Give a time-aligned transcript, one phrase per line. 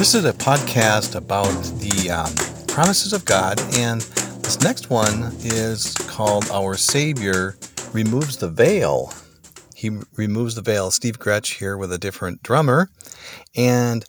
[0.00, 5.92] This is a podcast about the um, promises of God, and this next one is
[6.08, 7.58] called Our Savior
[7.92, 9.12] Removes the Veil.
[9.74, 10.90] He removes the veil.
[10.90, 12.88] Steve Gretsch here with a different drummer,
[13.54, 14.06] and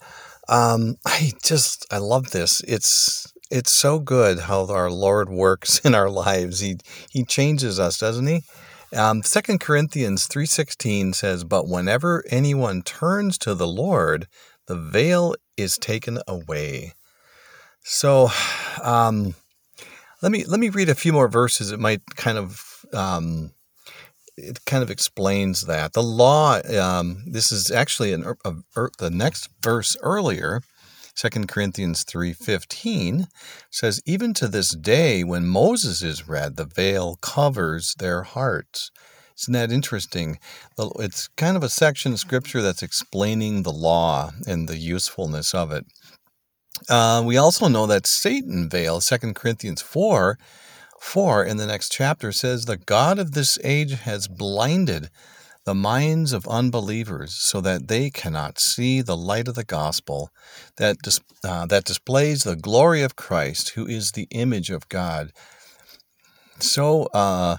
[0.48, 2.62] um, I just I love this.
[2.62, 6.62] It's it's so good how our Lord works in our lives.
[6.62, 6.78] He
[7.10, 8.44] he changes us, doesn't he?
[8.96, 14.28] Um, 2 Corinthians 3.16 says, But whenever anyone turns to the Lord,
[14.68, 16.94] the veil is taken away.
[17.84, 18.30] So
[18.84, 19.36] um,
[20.22, 21.72] let me let me read a few more verses.
[21.72, 23.52] It might kind of um,
[24.38, 26.60] it kind of explains that the law.
[26.78, 30.62] Um, this is actually an, a, a, the next verse earlier.
[31.16, 33.28] 2 Corinthians 3:15
[33.70, 38.92] says even to this day when Moses is read the veil covers their hearts.
[39.40, 40.40] Isn't that interesting?
[40.78, 45.72] It's kind of a section of scripture that's explaining the law and the usefulness of
[45.72, 45.86] it.
[46.90, 50.38] Uh, we also know that Satan veil, 2 Corinthians 4,
[51.00, 55.10] 4 in the next chapter says, The God of this age has blinded
[55.64, 60.30] the minds of unbelievers so that they cannot see the light of the gospel
[60.78, 65.32] that, dis- uh, that displays the glory of Christ, who is the image of God.
[66.60, 67.58] So, uh,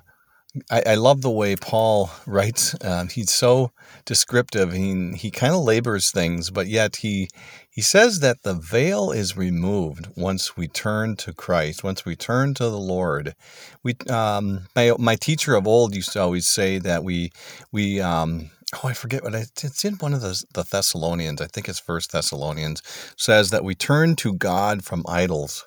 [0.70, 2.74] I, I, love the way Paul writes.
[2.84, 3.72] Um, he's so
[4.04, 4.72] descriptive.
[4.72, 7.28] He he kind of labors things, but yet he
[7.70, 12.52] he says that the veil is removed once we turn to Christ, once we turn
[12.54, 13.34] to the Lord.
[13.82, 17.32] We um, my my teacher of old used to always say that we
[17.70, 21.40] we um, oh I forget what I, it's in one of the the Thessalonians.
[21.40, 22.82] I think it's First Thessalonians
[23.16, 25.64] says that we turn to God from idols.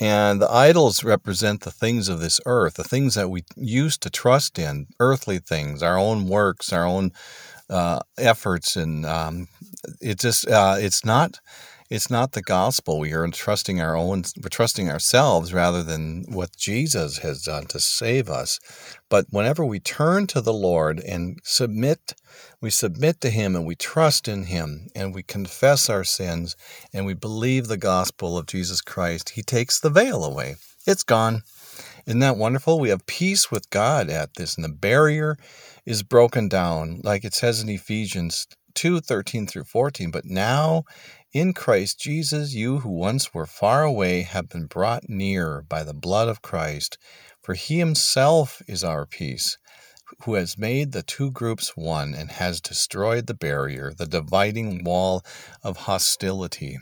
[0.00, 4.10] And the idols represent the things of this earth, the things that we used to
[4.10, 7.12] trust in, earthly things, our own works, our own
[7.68, 9.48] uh, efforts, and um,
[10.00, 11.38] it just uh, it's not
[11.90, 13.00] it's not the gospel.
[13.00, 17.80] We are trusting our own, we're trusting ourselves rather than what Jesus has done to
[17.80, 18.60] save us.
[19.08, 22.14] But whenever we turn to the Lord and submit,
[22.60, 26.54] we submit to Him and we trust in Him and we confess our sins
[26.92, 30.54] and we believe the gospel of Jesus Christ, He takes the veil away.
[30.86, 31.42] It's gone.
[32.06, 32.78] Isn't that wonderful?
[32.78, 35.36] We have peace with God at this, and the barrier
[35.84, 40.10] is broken down, like it says in Ephesians 2 13 through 14.
[40.10, 40.84] But now
[41.32, 45.94] in Christ Jesus, you who once were far away have been brought near by the
[45.94, 46.98] blood of Christ,
[47.42, 49.56] for he himself is our peace,
[50.24, 55.22] who has made the two groups one and has destroyed the barrier, the dividing wall
[55.62, 56.78] of hostility.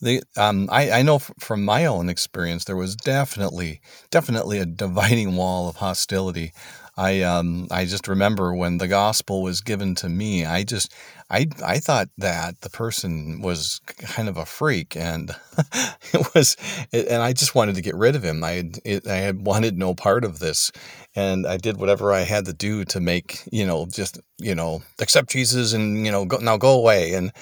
[0.00, 3.80] The, um, I, I know from my own experience, there was definitely,
[4.10, 6.52] definitely a dividing wall of hostility.
[6.96, 10.94] I um I just remember when the gospel was given to me, I just
[11.34, 15.34] I I thought that the person was kind of a freak, and
[16.12, 16.56] it was,
[16.92, 18.44] and I just wanted to get rid of him.
[18.44, 20.70] I had, it, I had wanted no part of this,
[21.16, 24.82] and I did whatever I had to do to make you know just you know
[25.00, 27.32] accept Jesus and you know go, now go away and.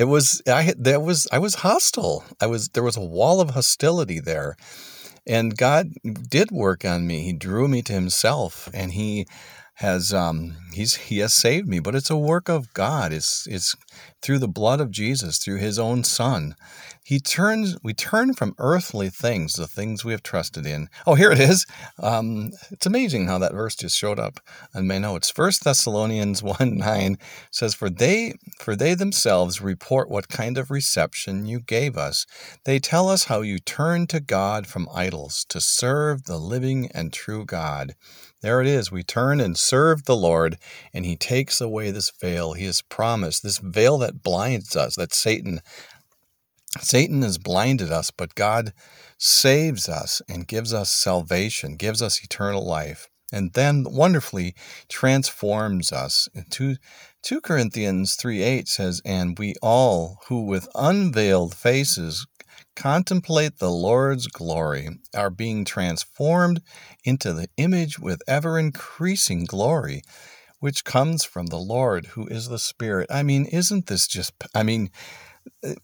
[0.00, 2.24] It was I there was I was hostile.
[2.40, 4.54] I was there was a wall of hostility there.
[5.26, 5.90] And God
[6.30, 7.22] did work on me.
[7.22, 9.26] He drew me to Himself, and He
[9.78, 11.80] has um, He's He has saved me.
[11.80, 13.12] But it's a work of God.
[13.12, 13.74] It's it's
[14.22, 16.54] through the blood of Jesus, through His own Son.
[17.08, 20.88] He turns, we turn from earthly things, the things we have trusted in.
[21.06, 21.64] Oh, here it is.
[21.98, 24.40] Um, it's amazing how that verse just showed up
[24.74, 25.30] on my notes.
[25.30, 27.16] First Thessalonians 1 9
[27.50, 32.26] says, For they for they themselves report what kind of reception you gave us.
[32.64, 37.10] They tell us how you turned to God from idols to serve the living and
[37.10, 37.94] true God.
[38.40, 38.92] There it is.
[38.92, 40.58] We turn and serve the Lord,
[40.94, 42.52] and He takes away this veil.
[42.52, 45.60] He has promised this veil that blinds us, that Satan
[46.80, 48.72] Satan has blinded us, but God
[49.18, 54.54] saves us and gives us salvation, gives us eternal life, and then wonderfully
[54.88, 56.28] transforms us.
[56.50, 56.76] 2,
[57.22, 62.26] 2 Corinthians 3 8 says, And we all who with unveiled faces
[62.76, 66.60] contemplate the Lord's glory are being transformed
[67.04, 70.02] into the image with ever increasing glory
[70.60, 73.08] which comes from the Lord, who is the Spirit.
[73.10, 74.90] I mean, isn't this just, I mean,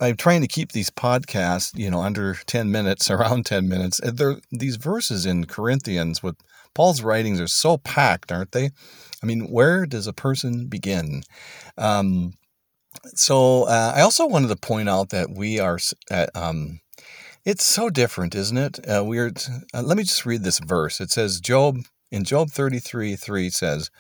[0.00, 4.00] I'm trying to keep these podcasts, you know, under 10 minutes, around 10 minutes.
[4.02, 6.36] There, these verses in Corinthians with
[6.74, 8.70] Paul's writings are so packed, aren't they?
[9.22, 11.22] I mean, where does a person begin?
[11.78, 12.34] Um,
[13.14, 15.78] so uh, I also wanted to point out that we are,
[16.10, 16.80] uh, um,
[17.44, 18.88] it's so different, isn't it?
[18.88, 19.32] Uh, we're,
[19.72, 21.00] uh, let me just read this verse.
[21.00, 21.78] It says, Job
[22.10, 23.90] in Job 33 3 says,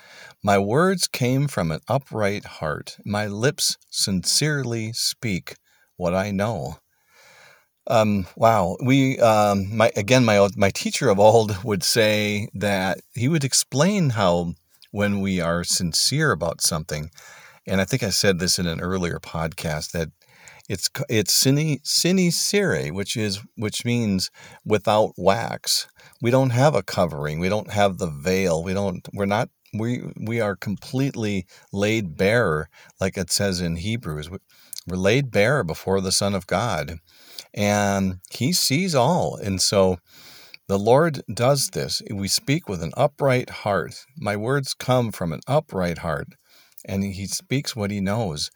[0.42, 2.96] My words came from an upright heart.
[3.04, 5.56] My lips sincerely speak
[5.96, 6.78] what I know.
[7.86, 8.76] Um, wow.
[8.84, 14.10] We, um, my, again, my, my teacher of old would say that he would explain
[14.10, 14.54] how
[14.90, 17.10] when we are sincere about something,
[17.66, 20.10] and I think I said this in an earlier podcast that
[20.68, 24.30] it's it's cire, which is which means
[24.64, 25.86] without wax.
[26.22, 27.38] We don't have a covering.
[27.38, 28.62] We don't have the veil.
[28.62, 29.06] We don't.
[29.12, 29.50] We're not.
[29.74, 32.70] We we are completely laid bare,
[33.00, 34.30] like it says in Hebrews.
[34.86, 36.98] We're laid bare before the Son of God,
[37.52, 39.36] and He sees all.
[39.36, 39.98] And so,
[40.66, 42.00] the Lord does this.
[42.10, 44.06] We speak with an upright heart.
[44.16, 46.28] My words come from an upright heart,
[46.86, 48.50] and He speaks what He knows.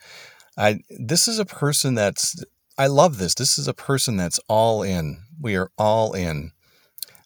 [0.59, 2.43] I this is a person that's
[2.77, 3.35] I love this.
[3.35, 5.19] This is a person that's all in.
[5.41, 6.53] We are all in.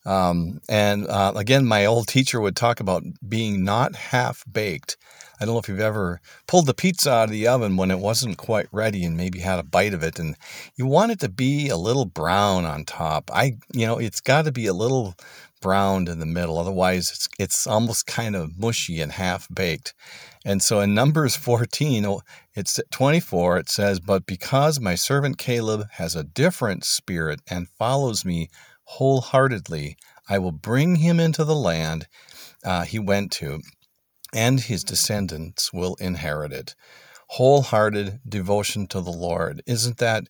[0.05, 4.96] Um, and uh, again, my old teacher would talk about being not half baked.
[5.42, 7.98] I don't know if you've ever pulled the pizza out of the oven when it
[7.98, 10.36] wasn't quite ready and maybe had a bite of it and
[10.76, 13.28] you want it to be a little brown on top.
[13.34, 15.16] I, you know, it's got to be a little
[15.60, 16.58] browned in the middle.
[16.58, 19.94] Otherwise, it's, it's almost kind of mushy and half baked.
[20.44, 22.06] And so in Numbers 14,
[22.54, 28.24] it's 24, it says, But because my servant Caleb has a different spirit and follows
[28.24, 28.48] me
[28.84, 29.96] wholeheartedly,
[30.28, 32.06] I will bring him into the land
[32.62, 33.60] uh, he went to,
[34.32, 36.75] and his descendants will inherit it.
[37.29, 39.62] Wholehearted devotion to the Lord.
[39.67, 40.29] Isn't that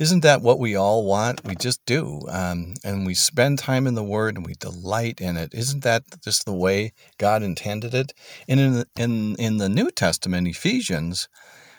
[0.00, 1.44] isn't that what we all want?
[1.44, 2.22] We just do.
[2.30, 5.52] Um, and we spend time in the Word and we delight in it.
[5.52, 8.14] Isn't that just the way God intended it?
[8.48, 11.28] And in, in, in the New Testament, Ephesians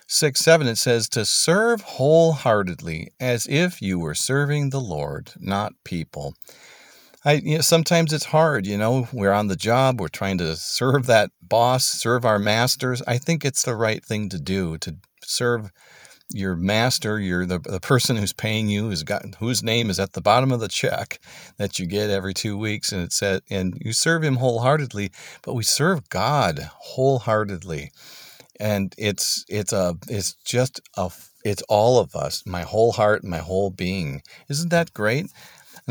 [0.06, 5.74] 6 7, it says, To serve wholeheartedly as if you were serving the Lord, not
[5.83, 6.35] people.
[7.23, 10.56] I, you know, sometimes it's hard, you know, we're on the job, we're trying to
[10.56, 13.03] serve that boss, serve our masters.
[13.07, 15.71] I think it's the right thing to do to serve
[16.33, 20.13] your master, your the, the person who's paying you, who's got whose name is at
[20.13, 21.19] the bottom of the check
[21.57, 25.12] that you get every two weeks, and it said, and you serve him wholeheartedly,
[25.44, 27.91] but we serve God wholeheartedly,
[28.59, 31.12] and it's it's a it's just a
[31.44, 34.21] it's all of us, my whole heart, my whole being.
[34.47, 35.27] Isn't that great?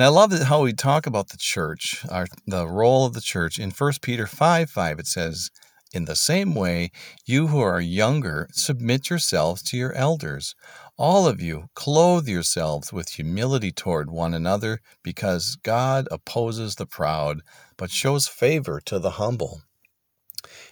[0.01, 3.59] And I love how we talk about the church, our, the role of the church.
[3.59, 5.51] In 1 Peter 5 5, it says,
[5.93, 6.91] in the same way,
[7.27, 10.55] you who are younger, submit yourselves to your elders.
[10.97, 17.43] All of you, clothe yourselves with humility toward one another, because God opposes the proud,
[17.77, 19.61] but shows favor to the humble.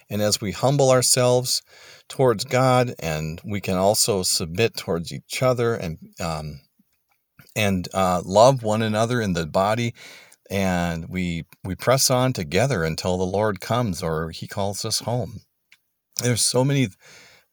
[0.09, 1.61] And as we humble ourselves
[2.07, 6.61] towards God, and we can also submit towards each other and um,
[7.55, 9.93] and uh, love one another in the body,
[10.49, 15.41] and we we press on together until the Lord comes or He calls us home.
[16.21, 16.89] There's so many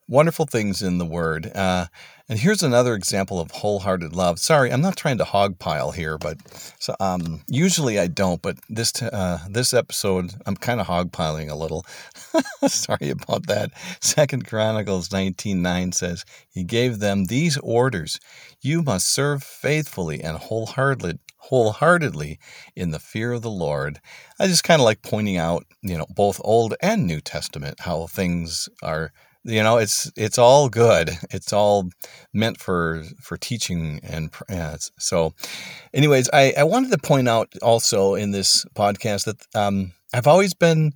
[0.08, 1.50] wonderful things in the Word.
[1.54, 1.86] Uh,
[2.28, 4.38] and here's another example of wholehearted love.
[4.38, 6.38] Sorry, I'm not trying to hogpile here, but
[6.80, 8.42] so, um, usually I don't.
[8.42, 11.84] But this t- uh, this episode, I'm kind of hogpiling a little.
[12.66, 13.70] Sorry about that.
[14.00, 18.18] Second Chronicles 19:9 says, "He gave them these orders:
[18.60, 22.40] You must serve faithfully and wholeheartedly." wholeheartedly
[22.74, 24.00] in the fear of the Lord.
[24.40, 28.08] I just kind of like pointing out, you know, both Old and New Testament how
[28.08, 29.12] things are
[29.46, 31.10] you know it's it's all good.
[31.30, 31.88] It's all
[32.32, 34.30] meant for for teaching and
[34.98, 35.34] so
[35.94, 40.52] anyways I, I wanted to point out also in this podcast that um, i've always
[40.52, 40.92] been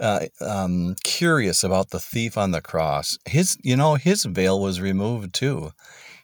[0.00, 3.16] uh, um, curious about the thief on the cross.
[3.26, 5.72] His you know his veil was removed too.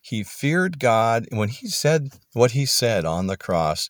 [0.02, 1.26] He feared god.
[1.31, 3.88] When he said what he said on the cross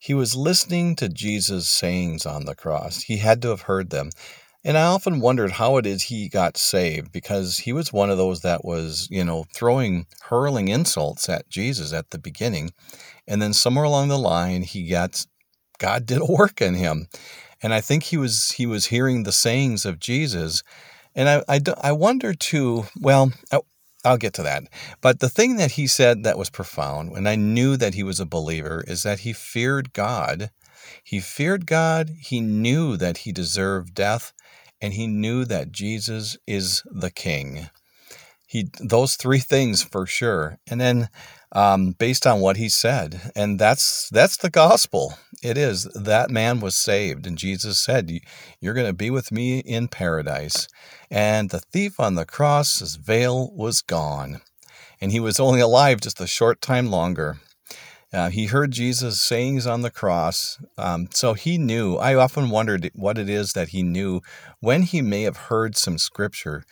[0.00, 3.02] he was listening to jesus sayings on the cross.
[3.02, 4.10] He had to have heard them
[4.64, 8.18] and I often wondered how it is he got saved because he was one of
[8.18, 12.72] those that was, you know, throwing, hurling insults at Jesus at the beginning.
[13.26, 15.24] And then somewhere along the line, he got,
[15.78, 17.06] God did a work in him.
[17.62, 20.62] And I think he was, he was hearing the sayings of Jesus.
[21.14, 23.60] And I, I, I wonder too, well, I,
[24.04, 24.64] I'll get to that.
[25.00, 28.20] But the thing that he said that was profound, and I knew that he was
[28.20, 30.50] a believer, is that he feared God.
[31.02, 32.10] He feared God.
[32.20, 34.32] He knew that he deserved death
[34.80, 37.68] and he knew that Jesus is the King.
[38.46, 41.08] He those three things for sure, and then
[41.52, 45.14] um, based on what he said, and that's that's the gospel.
[45.42, 48.10] It is that man was saved, and Jesus said,
[48.60, 50.68] "You're going to be with me in paradise."
[51.10, 54.40] And the thief on the cross, his veil was gone,
[55.00, 57.38] and he was only alive just a short time longer.
[58.12, 61.96] Uh, he heard Jesus' sayings on the cross, um, so he knew.
[61.96, 64.22] I often wondered what it is that he knew
[64.60, 66.64] when he may have heard some scripture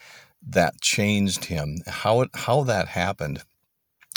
[0.49, 3.43] that changed him, how it, how that happened.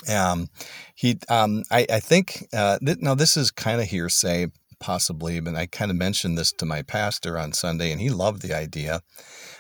[0.08, 0.48] Um,
[0.96, 4.48] he, um, I, I think, uh, th- now this is kind of hearsay,
[4.80, 8.42] possibly, but I kind of mentioned this to my pastor on Sunday, and he loved
[8.42, 9.02] the idea.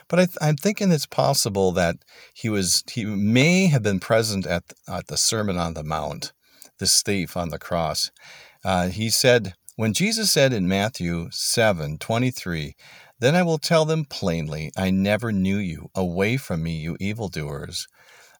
[0.08, 1.98] But I, I'm thinking it's possible that
[2.34, 6.32] he was, he may have been present at, at the Sermon on the Mount,
[6.80, 8.12] this thief on the cross.
[8.64, 12.76] Uh, he said, when Jesus said in Matthew 7 23,
[13.20, 15.90] Then I will tell them plainly, I never knew you.
[15.96, 17.88] Away from me, you evildoers.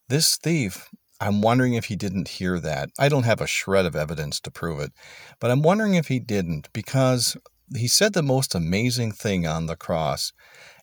[0.08, 2.90] This thief I'm wondering if he didn't hear that.
[2.98, 4.92] I don't have a shred of evidence to prove it,
[5.38, 7.36] but I'm wondering if he didn't because
[7.76, 10.32] he said the most amazing thing on the cross,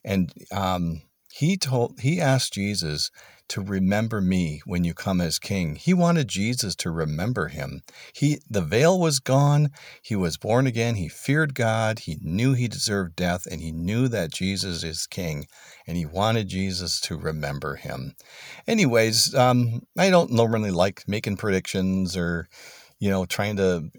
[0.05, 3.09] and um, he told he asked Jesus
[3.49, 5.75] to remember me when you come as king.
[5.75, 7.81] He wanted Jesus to remember him.
[8.13, 9.69] He the veil was gone.
[10.01, 10.95] He was born again.
[10.95, 11.99] He feared God.
[11.99, 15.47] He knew he deserved death and he knew that Jesus is king
[15.85, 18.15] and he wanted Jesus to remember him.
[18.67, 22.49] Anyways, um, I don't normally like making predictions or
[22.99, 23.91] you know, trying to,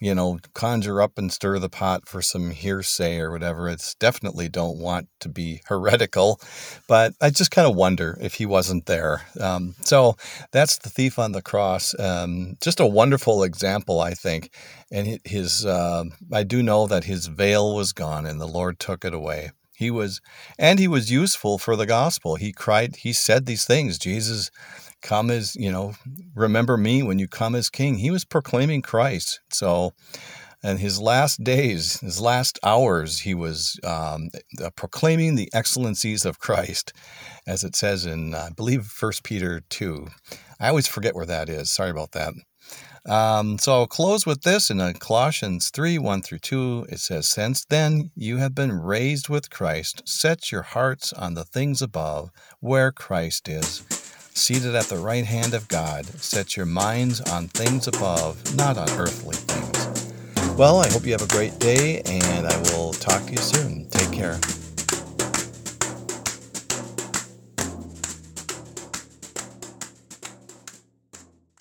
[0.00, 3.68] you know, conjure up and stir the pot for some hearsay or whatever.
[3.68, 6.40] It's definitely don't want to be heretical,
[6.88, 9.22] but I just kind of wonder if he wasn't there.
[9.40, 10.16] Um, so
[10.50, 11.98] that's the thief on the cross.
[11.98, 14.50] Um, just a wonderful example, I think.
[14.90, 19.04] And his, uh, I do know that his veil was gone and the Lord took
[19.04, 19.50] it away.
[19.76, 20.22] He was,
[20.58, 22.36] and he was useful for the gospel.
[22.36, 23.98] He cried, he said these things.
[23.98, 24.50] Jesus
[25.02, 25.94] come as, you know,
[26.34, 27.98] remember me when you come as king.
[27.98, 29.40] He was proclaiming Christ.
[29.50, 29.92] So,
[30.62, 34.30] and his last days, his last hours, he was um,
[34.62, 36.92] uh, proclaiming the excellencies of Christ,
[37.46, 40.08] as it says in, I believe, First Peter 2.
[40.58, 41.70] I always forget where that is.
[41.70, 42.32] Sorry about that.
[43.08, 46.86] Um, so I'll close with this in Colossians 3 1 through 2.
[46.88, 51.44] It says, Since then you have been raised with Christ, set your hearts on the
[51.44, 53.84] things above, where Christ is
[54.36, 56.06] seated at the right hand of God.
[56.20, 60.56] Set your minds on things above, not on earthly things.
[60.56, 63.86] Well, I hope you have a great day, and I will talk to you soon.
[63.86, 64.38] Take care.